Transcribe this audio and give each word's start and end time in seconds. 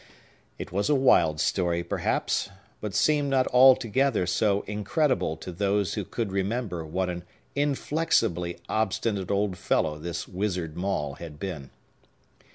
It 0.57 0.71
was 0.71 0.89
a 0.89 0.95
wild 0.95 1.39
story, 1.39 1.83
perhaps, 1.83 2.49
but 2.79 2.95
seemed 2.95 3.29
not 3.29 3.45
altogether 3.53 4.25
so 4.25 4.61
incredible 4.61 5.37
to 5.37 5.51
those 5.51 5.93
who 5.93 6.03
could 6.05 6.31
remember 6.31 6.83
what 6.83 7.07
an 7.07 7.23
inflexibly 7.53 8.57
obstinate 8.67 9.29
old 9.29 9.59
fellow 9.59 9.99
this 9.99 10.27
wizard 10.27 10.75
Maule 10.75 11.17
had 11.19 11.37
been. 11.39 11.69